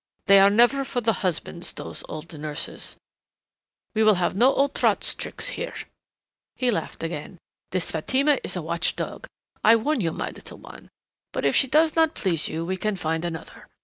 [0.25, 2.95] "They are never for the husbands, those old nurses
[3.93, 5.75] we will have no old trot's tricks here!"
[6.55, 7.37] He laughed again.
[7.69, 9.27] "This Fatima is a watch dog,
[9.63, 10.89] I warn you, my little one...
[11.31, 13.67] but if she does not please you, we can find another.